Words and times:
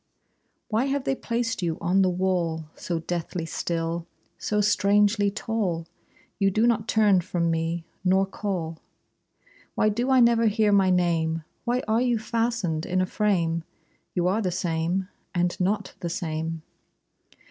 Why 0.69 0.85
have 0.85 1.03
they 1.03 1.13
placed 1.13 1.61
you 1.61 1.77
on 1.79 2.01
the 2.01 2.09
wall, 2.09 2.65
So 2.73 2.97
deathly 3.01 3.45
still, 3.45 4.07
so 4.39 4.59
strangely 4.59 5.29
tall? 5.29 5.85
You 6.39 6.49
do 6.49 6.65
not 6.65 6.87
turn 6.87 7.21
from 7.21 7.51
me, 7.51 7.83
nor 8.03 8.25
call. 8.25 8.79
Why 9.75 9.89
do 9.89 10.09
I 10.09 10.19
never 10.19 10.47
hear 10.47 10.71
my 10.71 10.89
name? 10.89 11.43
Why 11.65 11.83
are 11.87 12.01
you 12.01 12.17
fastened 12.17 12.83
in 12.83 12.99
a 12.99 13.05
frame? 13.05 13.63
You 14.15 14.27
are 14.27 14.41
the 14.41 14.49
same, 14.49 15.07
and 15.35 15.55
not 15.59 15.93
the 15.99 16.09
same. 16.09 16.63